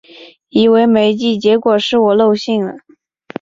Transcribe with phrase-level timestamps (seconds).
[0.49, 2.75] 以为没寄，结果是我漏信了